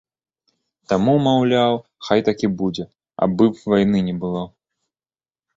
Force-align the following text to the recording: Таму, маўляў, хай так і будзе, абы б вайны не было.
Таму, 0.93 1.13
маўляў, 1.27 1.77
хай 2.09 2.19
так 2.29 2.37
і 2.47 2.51
будзе, 2.63 2.83
абы 3.27 3.45
б 3.53 3.75
вайны 3.75 3.99
не 4.11 4.15
было. 4.25 4.43